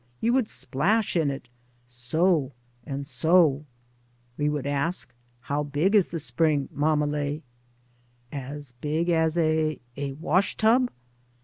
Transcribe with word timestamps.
You 0.19 0.33
would 0.33 0.47
splash 0.47 1.15
in 1.15 1.29
it— 1.29 1.47
so 1.85 2.53
I— 2.87 2.91
and 2.91 3.05
so!" 3.05 3.65
We 4.35 4.49
would 4.49 4.65
ask," 4.65 5.13
How 5.51 5.61
big 5.61 5.93
is 5.93 6.07
the 6.07 6.19
spring, 6.19 6.69
mam 6.71 7.01
mele? 7.07 7.41
As 8.31 8.71
big 8.81 9.11
as— 9.11 9.37
a 9.37 9.79
wash 10.19 10.57
tub?" 10.57 10.89